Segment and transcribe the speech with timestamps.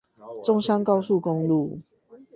[0.43, 1.79] 中山高速公路